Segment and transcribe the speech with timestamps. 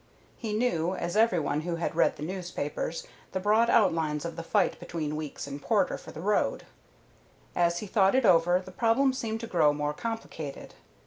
[0.35, 4.35] He knew, as did every one who had read the newspapers, the broad outlines of
[4.35, 6.63] the fight between Weeks and Porter for the road.
[7.55, 10.73] As he thought it over, the problem seemed to grow more complicated.